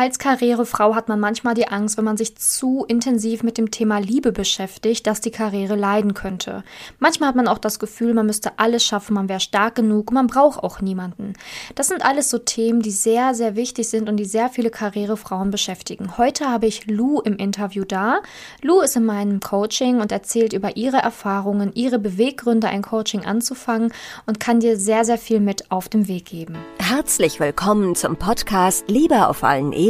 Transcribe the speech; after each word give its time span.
Als 0.00 0.18
Karrierefrau 0.18 0.94
hat 0.94 1.10
man 1.10 1.20
manchmal 1.20 1.52
die 1.52 1.68
Angst, 1.68 1.98
wenn 1.98 2.06
man 2.06 2.16
sich 2.16 2.34
zu 2.34 2.86
intensiv 2.88 3.42
mit 3.42 3.58
dem 3.58 3.70
Thema 3.70 3.98
Liebe 3.98 4.32
beschäftigt, 4.32 5.06
dass 5.06 5.20
die 5.20 5.30
Karriere 5.30 5.76
leiden 5.76 6.14
könnte. 6.14 6.64
Manchmal 7.00 7.28
hat 7.28 7.36
man 7.36 7.46
auch 7.46 7.58
das 7.58 7.78
Gefühl, 7.78 8.14
man 8.14 8.24
müsste 8.24 8.58
alles 8.58 8.82
schaffen, 8.82 9.12
man 9.12 9.28
wäre 9.28 9.40
stark 9.40 9.74
genug, 9.74 10.10
man 10.10 10.26
braucht 10.26 10.64
auch 10.64 10.80
niemanden. 10.80 11.34
Das 11.74 11.88
sind 11.88 12.02
alles 12.02 12.30
so 12.30 12.38
Themen, 12.38 12.80
die 12.80 12.92
sehr, 12.92 13.34
sehr 13.34 13.56
wichtig 13.56 13.90
sind 13.90 14.08
und 14.08 14.16
die 14.16 14.24
sehr 14.24 14.48
viele 14.48 14.70
Karrierefrauen 14.70 15.50
beschäftigen. 15.50 16.16
Heute 16.16 16.48
habe 16.48 16.64
ich 16.64 16.86
Lou 16.86 17.20
im 17.20 17.36
Interview 17.36 17.84
da. 17.84 18.22
Lou 18.62 18.80
ist 18.80 18.96
in 18.96 19.04
meinem 19.04 19.40
Coaching 19.40 20.00
und 20.00 20.12
erzählt 20.12 20.54
über 20.54 20.78
ihre 20.78 20.96
Erfahrungen, 20.96 21.72
ihre 21.74 21.98
Beweggründe, 21.98 22.68
ein 22.68 22.80
Coaching 22.80 23.26
anzufangen 23.26 23.92
und 24.24 24.40
kann 24.40 24.60
dir 24.60 24.78
sehr, 24.78 25.04
sehr 25.04 25.18
viel 25.18 25.40
mit 25.40 25.70
auf 25.70 25.90
den 25.90 26.08
Weg 26.08 26.24
geben. 26.24 26.56
Herzlich 26.78 27.38
willkommen 27.38 27.94
zum 27.94 28.16
Podcast 28.16 28.88
Liebe 28.88 29.28
auf 29.28 29.44
allen 29.44 29.74
Ebenen 29.74 29.89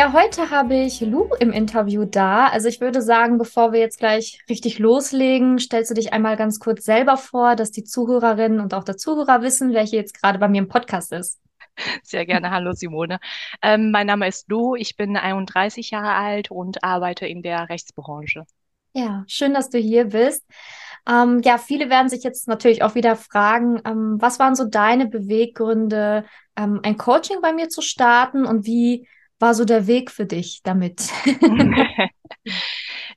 Ja, 0.00 0.14
heute 0.14 0.48
habe 0.48 0.76
ich 0.76 1.02
Lou 1.02 1.28
im 1.40 1.52
Interview 1.52 2.06
da. 2.06 2.46
Also 2.46 2.68
ich 2.68 2.80
würde 2.80 3.02
sagen, 3.02 3.36
bevor 3.36 3.74
wir 3.74 3.80
jetzt 3.80 3.98
gleich 3.98 4.42
richtig 4.48 4.78
loslegen, 4.78 5.58
stellst 5.58 5.90
du 5.90 5.94
dich 5.94 6.14
einmal 6.14 6.38
ganz 6.38 6.58
kurz 6.58 6.86
selber 6.86 7.18
vor, 7.18 7.54
dass 7.54 7.70
die 7.70 7.84
Zuhörerinnen 7.84 8.60
und 8.60 8.72
auch 8.72 8.84
der 8.84 8.96
Zuhörer 8.96 9.42
wissen, 9.42 9.74
wer 9.74 9.82
hier 9.82 9.98
jetzt 9.98 10.18
gerade 10.18 10.38
bei 10.38 10.48
mir 10.48 10.62
im 10.62 10.68
Podcast 10.68 11.12
ist. 11.12 11.38
Sehr 12.02 12.24
gerne. 12.24 12.50
Hallo 12.50 12.72
Simone. 12.72 13.18
Ähm, 13.60 13.90
mein 13.90 14.06
Name 14.06 14.26
ist 14.26 14.48
Lou. 14.48 14.74
Ich 14.74 14.96
bin 14.96 15.18
31 15.18 15.90
Jahre 15.90 16.14
alt 16.14 16.50
und 16.50 16.82
arbeite 16.82 17.26
in 17.26 17.42
der 17.42 17.68
Rechtsbranche. 17.68 18.44
Ja, 18.94 19.24
schön, 19.26 19.52
dass 19.52 19.68
du 19.68 19.76
hier 19.76 20.06
bist. 20.06 20.46
Ähm, 21.06 21.42
ja, 21.44 21.58
viele 21.58 21.90
werden 21.90 22.08
sich 22.08 22.24
jetzt 22.24 22.48
natürlich 22.48 22.82
auch 22.82 22.94
wieder 22.94 23.16
fragen, 23.16 23.82
ähm, 23.84 24.16
was 24.18 24.38
waren 24.38 24.54
so 24.54 24.64
deine 24.64 25.08
Beweggründe, 25.08 26.24
ähm, 26.56 26.80
ein 26.84 26.96
Coaching 26.96 27.42
bei 27.42 27.52
mir 27.52 27.68
zu 27.68 27.82
starten 27.82 28.46
und 28.46 28.64
wie 28.64 29.06
war 29.40 29.54
so 29.54 29.64
der 29.64 29.86
Weg 29.86 30.10
für 30.10 30.26
dich 30.26 30.62
damit? 30.62 31.08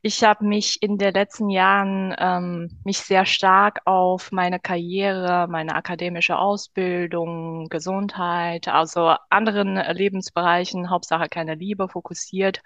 ich 0.02 0.24
habe 0.24 0.46
mich 0.46 0.82
in 0.82 0.98
den 0.98 1.14
letzten 1.14 1.50
Jahren 1.50 2.16
ähm, 2.18 2.80
mich 2.84 3.00
sehr 3.00 3.26
stark 3.26 3.80
auf 3.86 4.32
meine 4.32 4.60
Karriere, 4.60 5.48
meine 5.50 5.76
akademische 5.76 6.38
Ausbildung, 6.38 7.68
Gesundheit, 7.70 8.68
also 8.68 9.16
anderen 9.30 9.76
Lebensbereichen, 9.76 10.90
Hauptsache 10.90 11.30
keine 11.30 11.56
Liebe, 11.56 11.90
fokussiert 11.90 12.62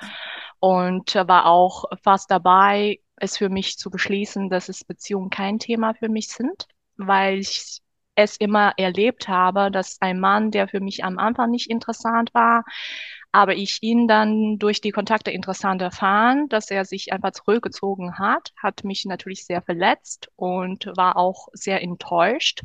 und 0.60 1.16
war 1.16 1.48
auch 1.48 1.86
fast 2.04 2.32
dabei, 2.32 3.00
es 3.16 3.38
für 3.38 3.50
mich 3.50 3.78
zu 3.78 3.90
beschließen, 3.90 4.50
dass 4.50 4.70
es 4.70 4.84
Beziehungen 4.84 5.30
kein 5.30 5.60
Thema 5.60 5.94
für 5.96 6.10
mich 6.10 6.30
sind, 6.30 6.68
weil 6.98 7.40
ich 7.40 7.82
es 8.16 8.38
immer 8.38 8.74
erlebt 8.78 9.28
habe, 9.28 9.70
dass 9.70 10.02
ein 10.02 10.20
Mann, 10.20 10.50
der 10.50 10.68
für 10.68 10.80
mich 10.80 11.04
am 11.04 11.20
Anfang 11.20 11.52
nicht 11.52 11.70
interessant 11.70 12.34
war, 12.34 12.64
aber 13.38 13.56
ich 13.56 13.84
ihn 13.84 14.08
dann 14.08 14.58
durch 14.58 14.82
die 14.82 14.90
Kontakte 14.90 15.30
interessant 15.30 15.80
erfahren, 15.84 16.50
dass 16.50 16.72
er 16.72 16.86
sich 16.86 17.14
einfach 17.14 17.34
zurückgezogen 17.34 18.18
hat, 18.18 18.52
hat 18.60 18.84
mich 18.84 19.06
natürlich 19.06 19.46
sehr 19.46 19.62
verletzt 19.62 20.32
und 20.36 20.88
war 20.98 21.18
auch 21.18 21.48
sehr 21.54 21.84
enttäuscht. 21.84 22.64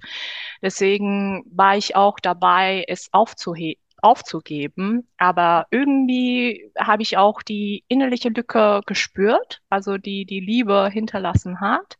Deswegen 0.62 1.44
war 1.50 1.76
ich 1.76 1.94
auch 1.94 2.18
dabei, 2.18 2.86
es 2.88 3.10
aufzuheben 3.12 3.82
aufzugeben. 4.00 5.06
Aber 5.16 5.66
irgendwie 5.70 6.72
habe 6.76 7.02
ich 7.02 7.18
auch 7.18 7.42
die 7.42 7.84
innerliche 7.86 8.30
Lücke 8.30 8.80
gespürt, 8.84 9.60
also 9.68 9.96
die 9.98 10.24
die 10.24 10.40
Liebe 10.40 10.88
hinterlassen 10.90 11.60
hat. 11.60 11.98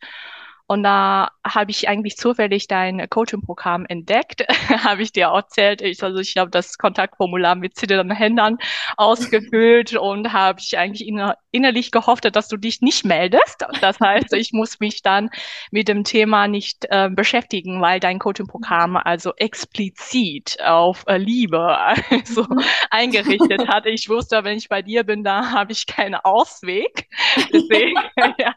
Und 0.73 0.85
da 0.85 1.33
habe 1.47 1.71
ich 1.71 1.87
eigentlich 1.87 2.17
zufällig 2.17 2.67
dein 2.67 3.07
Coaching-Programm 3.11 3.85
entdeckt, 3.91 4.47
habe 4.85 5.03
ich 5.03 5.13
dir 5.13 5.27
erzählt. 5.27 5.83
Ich, 5.83 6.03
also 6.03 6.19
ich 6.19 6.39
habe 6.39 6.51
das 6.51 6.79
Kontaktformular 6.79 7.57
mit 7.57 7.77
zitternden 7.77 8.17
Händen 8.17 8.57
ausgefüllt 8.97 9.95
und 9.95 10.33
habe 10.33 10.61
ich 10.61 10.79
eigentlich 10.79 11.07
inner 11.07 11.37
innerlich 11.51 11.91
gehofft, 11.91 12.25
dass 12.35 12.49
du 12.49 12.57
dich 12.57 12.81
nicht 12.81 13.05
meldest. 13.05 13.67
Das 13.83 14.01
heißt, 14.01 14.33
ich 14.33 14.55
muss 14.55 14.81
mich 14.81 15.03
dann 15.03 15.29
mit 15.71 15.89
dem 15.89 16.05
Thema 16.05 16.49
nicht 16.49 16.87
äh, 16.89 17.11
beschäftigen, 17.11 17.83
weil 17.83 18.01
dein 18.01 18.19
Coaching-Programm 18.19 18.97
also 18.97 19.35
explizit 19.37 20.57
auf 20.65 21.05
äh, 21.07 21.19
Liebe 21.19 21.77
also 22.09 22.47
eingerichtet 22.91 23.69
hat. 23.69 23.85
Ich 23.85 24.09
wusste, 24.09 24.43
wenn 24.43 24.57
ich 24.57 24.71
bei 24.71 24.81
dir 24.81 25.05
bin, 25.05 25.23
da 25.23 25.51
habe 25.51 25.73
ich 25.73 25.87
keinen 25.87 26.15
Ausweg. 26.15 27.11
Deswegen, 27.53 28.01
ja 28.39 28.55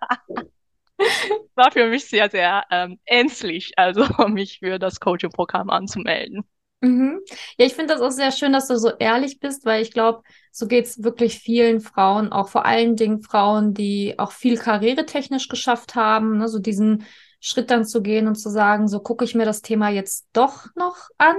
war 1.56 1.72
für 1.72 1.88
mich 1.88 2.06
sehr, 2.06 2.30
sehr 2.30 2.64
ähm, 2.72 3.00
ängstlich, 3.06 3.74
also 3.78 4.06
mich 4.28 4.60
für 4.60 4.80
das 4.80 5.00
Coaching-Programm 5.00 5.70
anzumelden. 5.70 6.44
Mhm. 6.82 7.22
Ja, 7.58 7.66
ich 7.66 7.74
finde 7.74 7.94
das 7.94 8.02
auch 8.02 8.12
sehr 8.12 8.32
schön, 8.32 8.54
dass 8.54 8.68
du 8.68 8.78
so 8.78 8.92
ehrlich 9.00 9.40
bist, 9.40 9.66
weil 9.66 9.82
ich 9.82 9.92
glaube, 9.92 10.22
so 10.52 10.68
geht 10.68 10.86
es 10.86 11.04
wirklich 11.04 11.40
vielen 11.40 11.82
Frauen, 11.82 12.32
auch 12.32 12.50
vor 12.50 12.66
allen 12.66 12.96
Dingen 12.96 13.22
Frauen, 13.22 13.74
die 13.74 14.16
auch 14.20 14.32
viel 14.32 14.58
karrieretechnisch 14.58 15.48
geschafft 15.48 15.96
haben, 15.96 16.38
ne, 16.38 16.48
so 16.48 16.60
diesen 16.60 17.06
Schritt 17.40 17.72
dann 17.72 17.86
zu 17.86 18.02
gehen 18.02 18.28
und 18.28 18.36
zu 18.36 18.50
sagen, 18.50 18.88
so 18.88 19.00
gucke 19.00 19.24
ich 19.24 19.36
mir 19.36 19.46
das 19.46 19.62
Thema 19.62 19.90
jetzt 19.90 20.28
doch 20.34 20.68
noch 20.76 21.10
an 21.18 21.36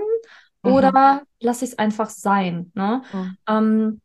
mhm. 0.63 0.73
oder 0.73 1.23
lasse 1.41 1.65
ich 1.65 1.73
es 1.73 1.79
einfach 1.79 2.11
sein. 2.11 2.71
Ne? 2.75 3.03
Mhm. 3.13 3.37
Ähm, 3.49 4.01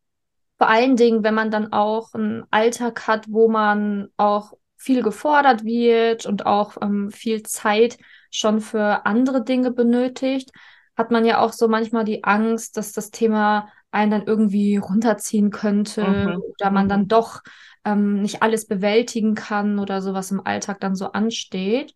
vor 0.58 0.70
allen 0.70 0.96
Dingen, 0.96 1.24
wenn 1.24 1.34
man 1.34 1.50
dann 1.50 1.74
auch 1.74 2.14
einen 2.14 2.44
Alltag 2.52 3.08
hat, 3.08 3.26
wo 3.30 3.48
man 3.48 4.10
auch 4.18 4.54
viel 4.82 5.04
gefordert 5.04 5.64
wird 5.64 6.26
und 6.26 6.48
auch 6.48 6.78
ähm, 6.82 7.12
viel 7.12 7.44
Zeit 7.44 8.00
schon 8.32 8.62
für 8.62 9.06
andere 9.06 9.44
Dinge 9.44 9.70
benötigt, 9.70 10.52
hat 10.98 11.12
man 11.12 11.24
ja 11.24 11.40
auch 11.40 11.54
so 11.54 11.68
manchmal 11.68 12.04
die 12.04 12.24
Angst, 12.24 12.78
dass 12.78 12.92
das 12.92 13.12
Thema 13.12 13.70
einen 13.92 14.10
dann 14.10 14.24
irgendwie 14.26 14.78
runterziehen 14.78 15.52
könnte 15.52 16.04
mhm. 16.04 16.42
oder 16.42 16.72
man 16.72 16.90
dann 16.90 17.08
doch 17.08 17.42
ähm, 17.86 18.22
nicht 18.22 18.42
alles 18.42 18.66
bewältigen 18.66 19.36
kann 19.36 19.78
oder 19.78 20.02
sowas 20.02 20.32
im 20.32 20.46
Alltag 20.46 20.80
dann 20.80 20.96
so 20.96 21.12
ansteht. 21.12 21.94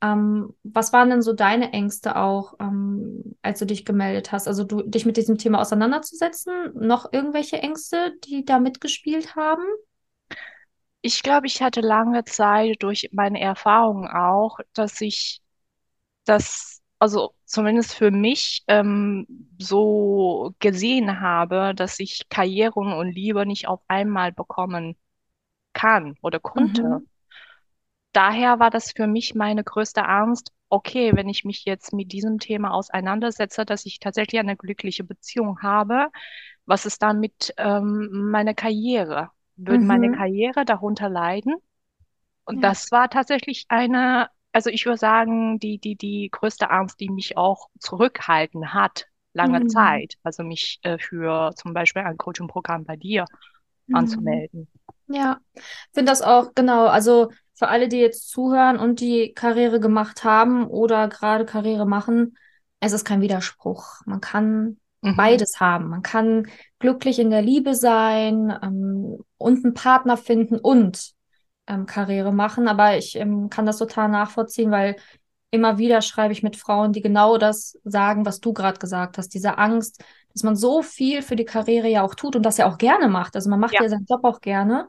Ähm, 0.00 0.54
was 0.62 0.92
waren 0.92 1.10
denn 1.10 1.22
so 1.22 1.32
deine 1.32 1.72
Ängste 1.72 2.16
auch, 2.16 2.54
ähm, 2.60 3.34
als 3.42 3.58
du 3.58 3.66
dich 3.66 3.84
gemeldet 3.84 4.30
hast? 4.30 4.46
Also 4.46 4.62
du 4.62 4.82
dich 4.82 5.06
mit 5.06 5.16
diesem 5.16 5.38
Thema 5.38 5.60
auseinanderzusetzen? 5.60 6.52
Noch 6.74 7.12
irgendwelche 7.12 7.58
Ängste, 7.58 8.12
die 8.24 8.44
da 8.44 8.60
mitgespielt 8.60 9.34
haben? 9.34 9.64
Ich 11.02 11.22
glaube, 11.22 11.46
ich 11.46 11.62
hatte 11.62 11.80
lange 11.80 12.24
Zeit 12.24 12.82
durch 12.82 13.10
meine 13.12 13.40
Erfahrungen 13.40 14.08
auch, 14.08 14.58
dass 14.72 15.00
ich 15.00 15.40
das, 16.24 16.82
also 16.98 17.34
zumindest 17.44 17.94
für 17.94 18.10
mich, 18.10 18.64
ähm, 18.68 19.26
so 19.58 20.54
gesehen 20.60 21.20
habe, 21.20 21.74
dass 21.74 22.00
ich 22.00 22.28
Karriere 22.28 22.80
und 22.80 23.12
Liebe 23.12 23.46
nicht 23.46 23.68
auf 23.68 23.82
einmal 23.88 24.32
bekommen 24.32 24.96
kann 25.74 26.16
oder 26.22 26.40
konnte. 26.40 26.82
Mhm. 26.82 27.06
Daher 28.12 28.58
war 28.58 28.70
das 28.70 28.92
für 28.92 29.06
mich 29.06 29.34
meine 29.34 29.64
größte 29.64 30.04
Angst, 30.06 30.52
okay, 30.68 31.12
wenn 31.14 31.28
ich 31.28 31.44
mich 31.44 31.64
jetzt 31.64 31.92
mit 31.92 32.12
diesem 32.12 32.38
Thema 32.38 32.72
auseinandersetze, 32.72 33.64
dass 33.64 33.86
ich 33.86 33.98
tatsächlich 34.00 34.40
eine 34.40 34.56
glückliche 34.56 35.04
Beziehung 35.04 35.62
habe, 35.62 36.10
was 36.66 36.86
ist 36.86 37.02
dann 37.02 37.20
mit 37.20 37.54
ähm, 37.58 38.30
meiner 38.30 38.54
Karriere? 38.54 39.30
Würde 39.66 39.80
mhm. 39.80 39.86
meine 39.86 40.12
Karriere 40.12 40.64
darunter 40.64 41.08
leiden. 41.08 41.54
Und 42.44 42.56
ja. 42.56 42.68
das 42.68 42.90
war 42.90 43.08
tatsächlich 43.08 43.66
eine, 43.68 44.28
also 44.52 44.70
ich 44.70 44.84
würde 44.84 44.98
sagen, 44.98 45.58
die, 45.58 45.78
die, 45.78 45.96
die 45.96 46.28
größte 46.30 46.70
Angst, 46.70 47.00
die 47.00 47.10
mich 47.10 47.36
auch 47.36 47.68
zurückhalten 47.78 48.74
hat, 48.74 49.06
lange 49.32 49.60
mhm. 49.60 49.68
Zeit. 49.68 50.14
Also 50.22 50.42
mich 50.42 50.78
äh, 50.82 50.98
für 50.98 51.52
zum 51.56 51.72
Beispiel 51.72 52.02
ein 52.02 52.16
Coaching-Programm 52.16 52.84
bei 52.84 52.96
dir 52.96 53.24
mhm. 53.86 53.96
anzumelden. 53.96 54.68
Ja, 55.08 55.38
finde 55.92 56.10
das 56.10 56.22
auch, 56.22 56.52
genau. 56.54 56.86
Also 56.86 57.30
für 57.54 57.68
alle, 57.68 57.88
die 57.88 57.98
jetzt 57.98 58.30
zuhören 58.30 58.78
und 58.78 59.00
die 59.00 59.32
Karriere 59.34 59.78
gemacht 59.78 60.24
haben 60.24 60.66
oder 60.66 61.08
gerade 61.08 61.44
Karriere 61.44 61.86
machen, 61.86 62.36
es 62.80 62.92
ist 62.92 63.04
kein 63.04 63.20
Widerspruch. 63.20 64.00
Man 64.06 64.20
kann 64.20 64.78
mhm. 65.02 65.16
beides 65.16 65.60
haben. 65.60 65.88
Man 65.88 66.02
kann 66.02 66.46
glücklich 66.78 67.18
in 67.18 67.30
der 67.30 67.42
Liebe 67.42 67.74
sein 67.74 68.56
ähm, 68.62 69.18
und 69.36 69.64
einen 69.64 69.74
Partner 69.74 70.16
finden 70.16 70.58
und 70.58 71.12
ähm, 71.66 71.86
Karriere 71.86 72.32
machen. 72.32 72.68
Aber 72.68 72.96
ich 72.96 73.16
ähm, 73.16 73.50
kann 73.50 73.66
das 73.66 73.78
total 73.78 74.08
nachvollziehen, 74.08 74.70
weil 74.70 74.96
immer 75.50 75.76
wieder 75.76 76.00
schreibe 76.00 76.32
ich 76.32 76.42
mit 76.42 76.56
Frauen, 76.56 76.92
die 76.92 77.02
genau 77.02 77.36
das 77.36 77.78
sagen, 77.84 78.24
was 78.24 78.40
du 78.40 78.52
gerade 78.54 78.78
gesagt 78.78 79.18
hast. 79.18 79.34
Diese 79.34 79.58
Angst, 79.58 80.02
dass 80.32 80.42
man 80.42 80.56
so 80.56 80.82
viel 80.82 81.20
für 81.20 81.36
die 81.36 81.44
Karriere 81.44 81.88
ja 81.88 82.02
auch 82.02 82.14
tut 82.14 82.36
und 82.36 82.42
das 82.42 82.56
ja 82.56 82.66
auch 82.66 82.78
gerne 82.78 83.08
macht. 83.08 83.36
Also 83.36 83.50
man 83.50 83.60
macht 83.60 83.74
ja, 83.74 83.82
ja 83.82 83.88
seinen 83.88 84.06
Job 84.08 84.24
auch 84.24 84.40
gerne. 84.40 84.88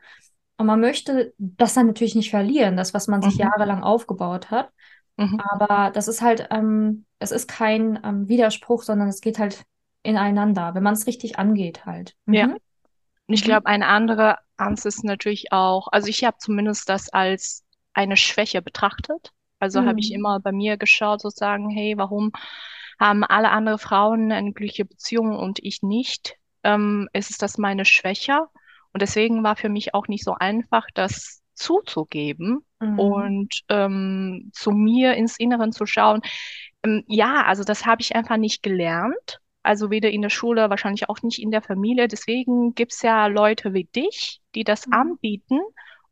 Und 0.56 0.68
man 0.68 0.80
möchte 0.80 1.34
das 1.38 1.74
dann 1.74 1.88
natürlich 1.88 2.16
nicht 2.16 2.30
verlieren, 2.30 2.78
das, 2.78 2.94
was 2.94 3.08
man 3.08 3.22
sich 3.22 3.36
mhm. 3.36 3.42
jahrelang 3.42 3.84
aufgebaut 3.84 4.52
hat. 4.52 4.70
Mhm. 5.18 5.42
Aber 5.42 5.92
das 5.92 6.08
ist 6.08 6.22
halt, 6.22 6.48
ähm, 6.52 7.06
es 7.20 7.32
ist 7.32 7.48
kein 7.48 8.00
ähm, 8.04 8.28
Widerspruch, 8.30 8.84
sondern 8.84 9.10
es 9.10 9.20
geht 9.20 9.40
halt 9.40 9.64
ineinander, 10.04 10.76
wenn 10.76 10.84
man 10.84 10.94
es 10.94 11.08
richtig 11.08 11.40
angeht 11.40 11.86
halt. 11.86 12.16
Mhm. 12.26 12.34
Ja. 12.34 12.46
Und 12.46 12.60
ich 13.28 13.44
mhm. 13.44 13.46
glaube, 13.46 13.66
eine 13.68 13.88
andere 13.88 14.38
Angst 14.58 14.86
ist 14.86 15.04
natürlich 15.04 15.52
auch, 15.52 15.88
also 15.92 16.08
ich 16.08 16.24
habe 16.24 16.38
zumindest 16.40 16.90
das 16.90 17.10
als 17.10 17.64
eine 17.94 18.18
Schwäche 18.18 18.62
betrachtet. 18.62 19.32
Also 19.60 19.82
mhm. 19.82 19.88
habe 19.88 20.00
ich 20.00 20.12
immer 20.12 20.40
bei 20.40 20.52
mir 20.52 20.78
geschaut, 20.78 21.22
sozusagen, 21.22 21.70
hey, 21.70 21.98
warum 21.98 22.32
haben 23.00 23.24
alle 23.24 23.50
andere 23.50 23.80
Frauen 23.80 24.32
eine 24.32 24.52
glückliche 24.52 24.86
Beziehung 24.86 25.38
und 25.38 25.60
ich 25.62 25.82
nicht? 25.82 26.36
Ähm, 26.64 27.10
ist 27.14 27.32
es 27.32 27.38
das 27.38 27.58
meine 27.58 27.86
Schwäche? 27.86 28.48
Und 28.92 29.02
deswegen 29.02 29.44
war 29.44 29.56
für 29.56 29.70
mich 29.70 29.94
auch 29.94 30.08
nicht 30.08 30.24
so 30.24 30.34
einfach, 30.34 30.88
das 30.94 31.42
zuzugeben 31.56 32.66
mhm. 32.80 33.00
und 33.00 33.62
ähm, 33.70 34.50
zu 34.54 34.72
mir 34.72 35.16
ins 35.16 35.38
Inneren 35.38 35.72
zu 35.72 35.86
schauen. 35.86 36.22
Ähm, 36.84 37.04
ja, 37.08 37.44
also 37.44 37.64
das 37.64 37.86
habe 37.86 38.02
ich 38.02 38.16
einfach 38.16 38.38
nicht 38.38 38.64
gelernt. 38.64 39.40
Also 39.64 39.90
weder 39.90 40.12
in 40.12 40.22
der 40.22 40.30
Schule, 40.30 40.70
wahrscheinlich 40.70 41.10
auch 41.10 41.22
nicht 41.22 41.42
in 41.42 41.52
der 41.52 41.62
Familie. 41.62 42.08
Deswegen 42.08 42.76
gibt's 42.76 43.02
ja 43.02 43.28
Leute 43.28 43.74
wie 43.74 43.86
dich, 43.86 44.42
die 44.56 44.64
das 44.64 44.86
mhm. 44.88 44.94
anbieten. 44.94 45.60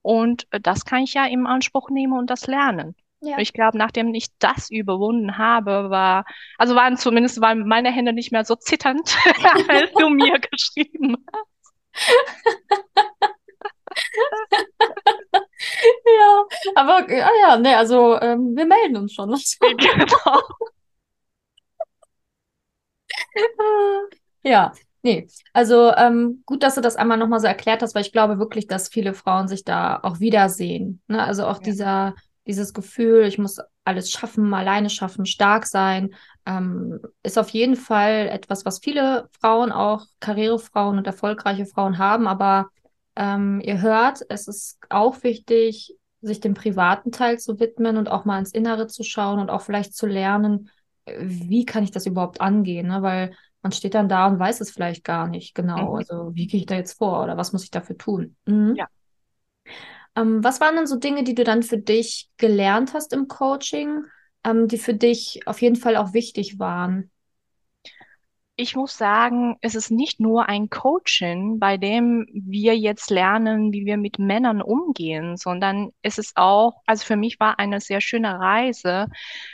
Und 0.02 0.48
äh, 0.52 0.60
das 0.60 0.86
kann 0.86 1.04
ich 1.04 1.14
ja 1.14 1.26
im 1.26 1.46
Anspruch 1.46 1.90
nehmen 1.90 2.18
und 2.18 2.30
das 2.30 2.48
lernen. 2.48 2.96
Ja. 3.24 3.38
Ich 3.38 3.54
glaube, 3.54 3.78
nachdem 3.78 4.14
ich 4.16 4.30
das 4.40 4.72
überwunden 4.72 5.38
habe, 5.38 5.92
war, 5.92 6.26
also 6.58 6.76
waren 6.76 6.98
zumindest 6.98 7.40
waren 7.40 7.68
meine 7.68 7.92
Hände 7.92 8.14
nicht 8.14 8.32
mehr 8.32 8.46
so 8.46 8.56
zitternd, 8.56 9.16
als 9.68 9.92
du 9.94 10.10
mir 10.10 10.40
geschrieben 10.52 11.18
hast. 11.32 11.52
ja, 16.06 16.44
aber 16.76 17.12
ja, 17.12 17.30
ja, 17.42 17.58
ne, 17.58 17.78
also 17.78 18.20
ähm, 18.20 18.56
wir 18.56 18.66
melden 18.66 18.98
uns 18.98 19.14
schon. 19.14 19.30
genau. 19.60 20.42
ja, 24.44 24.74
nee, 25.02 25.28
also 25.54 25.92
ähm, 25.96 26.44
gut, 26.46 26.64
dass 26.64 26.76
du 26.76 26.82
das 26.82 26.96
einmal 26.96 27.18
nochmal 27.18 27.40
so 27.40 27.48
erklärt 27.48 27.82
hast, 27.82 27.96
weil 27.96 28.04
ich 28.04 28.12
glaube 28.12 28.40
wirklich, 28.40 28.68
dass 28.68 28.90
viele 28.90 29.14
Frauen 29.14 29.48
sich 29.48 29.64
da 29.64 30.00
auch 30.04 30.20
wiedersehen. 30.20 31.02
Ne? 31.08 31.24
Also 31.24 31.46
auch 31.46 31.58
ja. 31.58 31.64
dieser, 31.64 32.16
dieses 32.48 32.74
Gefühl, 32.74 33.26
ich 33.26 33.38
muss 33.38 33.60
alles 33.84 34.12
schaffen, 34.12 34.54
alleine 34.54 34.90
schaffen, 34.90 35.26
stark 35.26 35.66
sein, 35.66 36.14
ähm, 36.46 37.00
ist 37.24 37.38
auf 37.38 37.50
jeden 37.50 37.76
Fall 37.76 38.30
etwas, 38.30 38.66
was 38.66 38.80
viele 38.80 39.30
Frauen, 39.40 39.72
auch 39.72 40.06
Karrierefrauen 40.20 40.98
und 40.98 41.08
erfolgreiche 41.08 41.66
Frauen 41.66 41.98
haben, 41.98 42.28
aber 42.28 42.70
ähm, 43.16 43.60
ihr 43.64 43.82
hört, 43.82 44.22
es 44.30 44.48
ist 44.48 44.80
auch 44.90 45.24
wichtig, 45.24 45.96
sich 46.22 46.40
dem 46.40 46.54
privaten 46.54 47.12
Teil 47.12 47.40
zu 47.40 47.60
widmen 47.60 47.98
und 47.98 48.10
auch 48.10 48.26
mal 48.26 48.40
ins 48.40 48.54
Innere 48.54 48.88
zu 48.88 49.04
schauen 49.04 49.40
und 49.40 49.50
auch 49.50 49.62
vielleicht 49.62 49.96
zu 49.96 50.06
lernen, 50.06 50.70
wie 51.20 51.66
kann 51.66 51.84
ich 51.84 51.92
das 51.92 52.06
überhaupt 52.06 52.42
angehen, 52.42 52.88
ne? 52.88 53.02
weil 53.02 53.36
man 53.62 53.72
steht 53.72 53.94
dann 53.94 54.10
da 54.10 54.28
und 54.28 54.40
weiß 54.40 54.62
es 54.62 54.72
vielleicht 54.72 55.04
gar 55.04 55.28
nicht 55.28 55.54
genau. 55.54 55.92
Mhm. 55.92 55.96
Also 55.96 56.32
wie 56.34 56.48
gehe 56.48 56.60
ich 56.62 56.66
da 56.66 56.76
jetzt 56.76 56.98
vor 56.98 57.24
oder 57.24 57.38
was 57.38 57.54
muss 57.54 57.64
ich 57.64 57.72
dafür 57.72 57.98
tun? 57.98 58.36
Mhm. 58.46 58.76
Ja. 58.76 58.88
Ähm, 60.16 60.44
was 60.44 60.60
waren 60.60 60.76
denn 60.76 60.88
so 60.88 60.98
Dinge, 60.98 61.24
die 61.24 61.36
du 61.36 61.44
dann 61.44 61.64
für 61.64 61.78
dich 61.78 62.30
gelernt 62.38 62.94
hast 62.94 63.14
im 63.14 63.28
Coaching, 63.28 64.04
ähm, 64.44 64.68
die 64.68 64.78
für 64.78 64.94
dich 64.94 65.42
auf 65.46 65.62
jeden 65.62 65.76
Fall 65.76 65.96
auch 65.96 66.14
wichtig 66.14 66.60
waren? 66.60 67.11
Ich 68.62 68.76
muss 68.76 68.96
sagen, 68.96 69.58
es 69.62 69.74
ist 69.74 69.90
nicht 69.90 70.20
nur 70.20 70.48
ein 70.48 70.70
Coaching, 70.70 71.58
bei 71.58 71.78
dem 71.78 72.28
wir 72.32 72.78
jetzt 72.78 73.10
lernen, 73.10 73.74
wie 73.74 73.86
wir 73.86 73.98
mit 73.98 74.20
Männern 74.20 74.62
umgehen, 74.62 75.36
sondern 75.36 75.90
es 76.04 76.20
ist 76.20 76.38
auch, 76.38 76.82
also 76.86 77.04
für 77.04 77.16
mich 77.16 77.40
war 77.40 77.58
eine 77.58 77.82
sehr 77.82 78.02
schöne 78.02 78.40
Reise. 78.40 79.08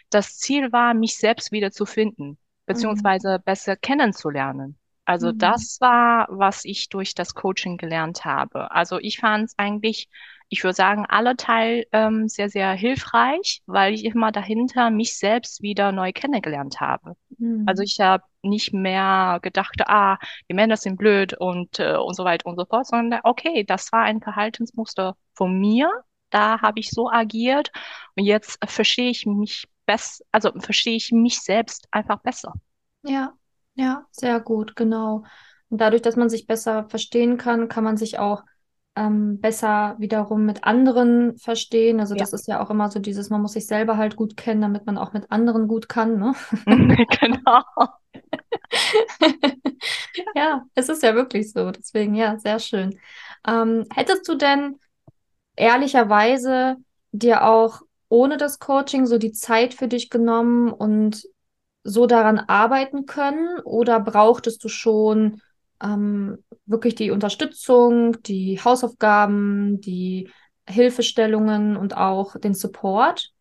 Das 0.10 0.38
Ziel 0.38 0.74
war, 0.74 0.94
mich 0.94 1.18
selbst 1.18 1.54
wieder 1.54 1.72
zu 1.72 1.86
finden, 1.86 2.38
beziehungsweise 2.66 3.38
mhm. 3.38 3.44
besser 3.46 3.78
kennenzulernen. 3.78 4.78
Also 5.06 5.32
mhm. 5.32 5.38
das 5.38 5.78
war, 5.80 6.28
was 6.30 6.66
ich 6.66 6.90
durch 6.90 7.16
das 7.16 7.34
Coaching 7.34 7.78
gelernt 7.78 8.26
habe. 8.26 8.72
Also 8.72 9.00
ich 9.00 9.20
fand 9.20 9.46
es 9.46 9.54
eigentlich 9.58 10.10
ich 10.50 10.64
würde 10.64 10.76
sagen, 10.76 11.06
alle 11.08 11.36
Teil 11.36 11.86
ähm, 11.92 12.28
sehr, 12.28 12.50
sehr 12.50 12.72
hilfreich, 12.72 13.62
weil 13.66 13.94
ich 13.94 14.06
immer 14.06 14.32
dahinter 14.32 14.90
mich 14.90 15.18
selbst 15.18 15.62
wieder 15.62 15.92
neu 15.92 16.12
kennengelernt 16.14 16.80
habe. 16.80 17.16
Mhm. 17.38 17.64
Also 17.66 17.84
ich 17.84 18.00
habe 18.00 18.24
nicht 18.42 18.74
mehr 18.74 19.40
gedacht, 19.42 19.82
ah, 19.88 20.18
die 20.50 20.54
Männer 20.54 20.78
sind 20.78 20.98
blöd 20.98 21.34
und, 21.34 21.80
äh, 21.80 21.98
und 21.98 22.16
so 22.16 22.24
weiter 22.24 22.48
und 22.48 22.58
so 22.58 22.66
fort, 22.66 22.88
sondern 22.88 23.20
okay, 23.24 23.64
das 23.66 23.92
war 23.92 24.04
ein 24.04 24.22
Verhaltensmuster 24.22 25.18
von 25.34 25.60
mir, 25.60 25.92
da 26.30 26.62
habe 26.62 26.80
ich 26.80 26.90
so 26.92 27.10
agiert 27.10 27.72
und 28.16 28.24
jetzt 28.24 28.58
verstehe 28.66 29.10
ich 29.10 29.26
mich 29.26 29.68
besser, 29.86 30.24
also 30.32 30.52
verstehe 30.60 30.96
ich 30.96 31.12
mich 31.12 31.42
selbst 31.42 31.88
einfach 31.92 32.22
besser. 32.22 32.54
Ja, 33.04 33.34
ja, 33.76 34.06
sehr 34.12 34.40
gut, 34.40 34.76
genau. 34.76 35.24
Und 35.70 35.82
dadurch, 35.82 36.02
dass 36.02 36.16
man 36.16 36.30
sich 36.30 36.48
besser 36.48 36.88
verstehen 36.90 37.38
kann, 37.38 37.68
kann 37.68 37.84
man 37.84 37.98
sich 37.98 38.20
auch 38.20 38.44
ähm, 38.98 39.40
besser 39.40 39.96
wiederum 40.00 40.46
mit 40.46 40.64
anderen 40.64 41.38
verstehen. 41.38 42.00
Also 42.00 42.16
ja. 42.16 42.20
das 42.20 42.34
ist 42.34 42.48
ja 42.48 42.62
auch 42.62 42.72
immer 42.72 42.90
so 42.90 43.00
dieses, 43.00 43.30
man 43.30 43.42
muss 43.42 43.54
sich 43.54 43.68
selber 43.68 43.98
halt 43.98 44.16
gut 44.16 44.36
kennen, 44.36 44.62
damit 44.62 44.88
man 44.88 44.98
auch 44.98 45.14
mit 45.14 45.32
anderen 45.32 45.68
gut 45.68 45.88
kann. 45.88 46.18
Ne? 46.18 46.34
genau. 47.20 47.62
ja, 50.36 50.66
es 50.74 50.90
ist 50.90 51.04
ja 51.04 51.14
wirklich 51.14 51.52
so. 51.52 51.70
Deswegen, 51.70 52.16
ja, 52.16 52.40
sehr 52.40 52.60
schön. 52.60 53.00
Ähm, 53.48 53.86
hättest 53.94 54.28
du 54.28 54.36
denn 54.36 54.80
ehrlicherweise 55.56 56.78
dir 57.12 57.46
auch 57.46 57.82
ohne 58.10 58.38
das 58.38 58.58
Coaching 58.58 59.06
so 59.06 59.20
die 59.20 59.32
Zeit 59.32 59.76
für 59.76 59.88
dich 59.88 60.10
genommen 60.10 60.72
und 60.72 61.24
so 61.84 62.08
daran 62.08 62.40
arbeiten 62.40 63.06
können? 63.06 63.60
Oder 63.60 64.00
brauchtest 64.00 64.64
du 64.64 64.70
schon 64.70 65.42
ähm, 65.82 66.44
wirklich 66.66 66.96
die 66.96 67.12
Unterstützung, 67.12 68.22
die 68.24 68.60
Hausaufgaben, 68.64 69.80
die 69.82 70.30
Hilfestellungen 70.68 71.78
und 71.78 71.96
auch 71.96 72.40
den 72.40 72.54
Support? 72.54 73.32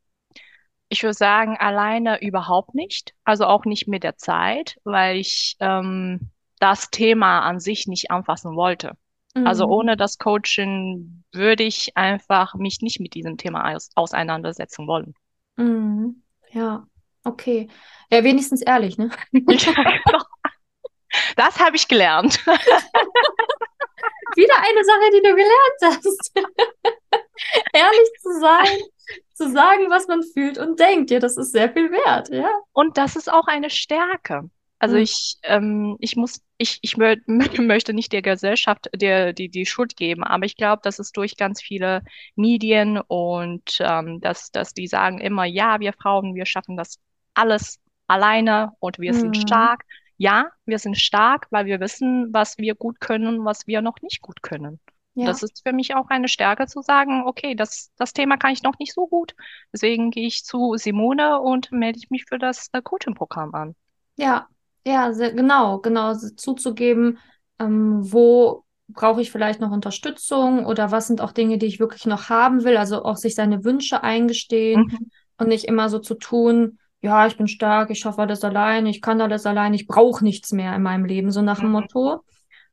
Ich 0.89 1.03
würde 1.03 1.15
sagen, 1.15 1.57
alleine 1.59 2.23
überhaupt 2.23 2.75
nicht. 2.75 3.15
Also 3.25 3.47
auch 3.47 3.65
nicht 3.65 3.89
mit 3.89 4.05
der 4.05 4.17
Zeit, 4.17 4.77
weil 4.85 5.17
ich 5.17 5.57
ähm, 5.59 6.31
das 6.61 6.91
Thema 6.91 7.41
an 7.41 7.59
sich 7.61 7.87
nicht 7.87 8.11
anfassen 8.11 8.55
wollte. 8.55 8.89
Also 8.89 9.41
mhm. 9.41 9.47
Also 9.47 9.67
ohne 9.67 9.97
das 9.97 10.19
Coaching 10.19 11.25
würde 11.33 11.65
ich 11.65 11.97
einfach 11.97 12.55
mich 12.55 12.81
nicht 12.81 13.01
mit 13.01 13.15
diesem 13.15 13.37
Thema 13.37 13.75
aus 13.75 13.91
auseinandersetzen 13.95 14.87
wollen. 14.87 15.15
Mhm. 15.57 16.23
Ja, 16.53 16.87
okay. 17.25 17.69
Ja, 18.11 18.25
wenigstens 18.25 18.63
ehrlich, 18.63 18.97
ne? 18.99 19.11
Ja, 19.33 19.73
genau. 19.73 20.25
Das 21.37 21.59
habe 21.59 21.77
ich 21.77 21.89
gelernt. 21.89 22.45
Wieder 24.37 24.55
eine 24.59 24.85
Sache, 24.85 25.11
die 25.15 25.23
du 25.23 25.35
gelernt 25.35 25.81
hast. 25.83 26.33
Ehrlich 27.73 28.11
zu 28.21 28.41
sein, 28.41 28.79
zu 29.35 29.51
sagen, 29.51 29.89
was 29.89 30.09
man 30.09 30.23
fühlt 30.23 30.59
und 30.59 30.79
denkt. 30.81 31.11
Ja, 31.11 31.19
das 31.19 31.37
ist 31.37 31.53
sehr 31.53 31.73
viel 31.73 31.91
wert, 31.91 32.29
ja. 32.31 32.51
Und 32.73 32.99
das 32.99 33.17
ist 33.17 33.33
auch 33.33 33.47
eine 33.47 33.71
Stärke. 33.71 34.51
Also 34.79 34.97
mhm. 34.97 35.03
ich, 35.03 35.37
ähm, 35.43 35.97
ich 36.01 36.17
muss, 36.17 36.41
ich, 36.59 36.79
ich 36.83 36.97
mö 36.97 37.17
möchte 37.59 37.95
nicht 37.95 38.13
der 38.13 38.23
Gesellschaft 38.23 38.91
der, 38.95 39.33
die, 39.33 39.49
die 39.49 39.67
Schuld 39.67 39.97
geben, 39.97 40.23
aber 40.23 40.45
ich 40.45 40.57
glaube, 40.57 40.83
dass 40.83 40.99
es 40.99 41.13
durch 41.13 41.37
ganz 41.37 41.63
viele 41.63 42.03
Medien 42.35 43.01
und 43.01 43.79
ähm, 43.81 44.21
dass, 44.21 44.51
dass 44.51 44.75
die 44.75 44.87
sagen 44.87 45.19
immer, 45.19 45.45
ja, 45.45 45.81
wir 45.81 45.93
Frauen, 45.93 46.35
wir 46.35 46.47
schaffen 46.47 46.77
das 46.77 46.99
alles 47.35 47.81
alleine 48.07 48.73
und 48.81 48.99
wir 48.99 49.13
mhm. 49.13 49.19
sind 49.19 49.37
stark 49.37 49.85
ja, 50.17 50.51
wir 50.65 50.79
sind 50.79 50.97
stark, 50.97 51.47
weil 51.51 51.67
wir 51.67 51.81
wissen, 51.81 52.33
was 52.33 52.59
wir 52.59 52.75
gut 52.75 53.01
können 53.01 53.27
und 53.27 53.45
was 53.45 53.67
wir 53.67 53.83
noch 53.83 54.01
nicht 54.03 54.23
gut 54.23 54.43
können. 54.43 54.81
Ja. 55.15 55.27
Das 55.27 55.43
ist 55.43 55.63
für 55.67 55.73
mich 55.73 55.95
auch 55.95 56.09
eine 56.09 56.29
Stärke 56.29 56.67
zu 56.67 56.83
sagen, 56.83 57.23
okay, 57.25 57.55
das, 57.55 57.91
das 57.97 58.13
Thema 58.13 58.37
kann 58.37 58.53
ich 58.53 58.63
noch 58.63 58.79
nicht 58.79 58.93
so 58.93 59.07
gut. 59.07 59.35
Deswegen 59.73 60.11
gehe 60.11 60.27
ich 60.27 60.45
zu 60.45 60.75
Simone 60.77 61.41
und 61.41 61.73
melde 61.73 61.99
ich 61.99 62.11
mich 62.11 62.27
für 62.27 62.39
das 62.39 62.69
äh, 62.73 62.83
Coaching-Programm 62.83 63.55
an. 63.55 63.75
Ja, 64.17 64.47
ja, 64.87 65.13
sehr, 65.15 65.33
genau, 65.33 65.79
genau, 65.79 66.15
zuzugeben, 66.15 67.19
ähm, 67.59 68.01
wo 68.13 68.65
brauche 68.89 69.21
ich 69.21 69.33
vielleicht 69.33 69.61
noch 69.61 69.73
Unterstützung 69.73 70.67
oder 70.67 70.93
was 70.93 71.07
sind 71.07 71.21
auch 71.21 71.33
Dinge, 71.33 71.59
die 71.59 71.67
ich 71.67 71.81
wirklich 71.81 72.07
noch 72.07 72.29
haben 72.29 72.65
will, 72.65 72.77
also 72.77 73.03
auch 73.03 73.17
sich 73.17 73.35
seine 73.35 73.65
Wünsche 73.65 74.03
eingestehen 74.03 74.83
mhm. 74.83 75.11
und 75.39 75.49
nicht 75.49 75.65
immer 75.65 75.89
so 75.89 75.99
zu 75.99 76.15
tun, 76.15 76.79
ja, 77.03 77.27
ich 77.27 77.37
bin 77.37 77.49
stark, 77.49 77.91
ich 77.91 78.01
schaffe 78.01 78.23
alles 78.23 78.43
allein, 78.45 78.87
ich 78.87 79.01
kann 79.03 79.21
alles 79.21 79.47
allein, 79.47 79.75
ich 79.75 79.87
brauche 79.87 80.25
nichts 80.25 80.53
mehr 80.53 80.75
in 80.75 80.83
meinem 80.83 81.05
Leben, 81.05 81.31
so 81.31 81.43
nach 81.43 81.59
dem 81.61 81.67
mhm. 81.67 81.73
Motto. 81.73 82.25